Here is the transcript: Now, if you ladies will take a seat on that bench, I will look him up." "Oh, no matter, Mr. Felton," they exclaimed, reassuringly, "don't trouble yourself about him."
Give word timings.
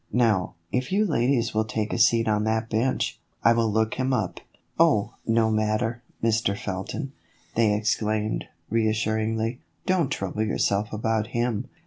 Now, 0.11 0.55
if 0.71 0.91
you 0.91 1.05
ladies 1.05 1.53
will 1.53 1.63
take 1.63 1.93
a 1.93 1.99
seat 1.99 2.27
on 2.27 2.43
that 2.45 2.71
bench, 2.71 3.19
I 3.43 3.53
will 3.53 3.71
look 3.71 3.93
him 3.99 4.13
up." 4.15 4.39
"Oh, 4.79 5.13
no 5.27 5.51
matter, 5.51 6.01
Mr. 6.23 6.57
Felton," 6.57 7.11
they 7.53 7.73
exclaimed, 7.75 8.45
reassuringly, 8.71 9.59
"don't 9.85 10.09
trouble 10.09 10.41
yourself 10.41 10.91
about 10.91 11.27
him." 11.37 11.67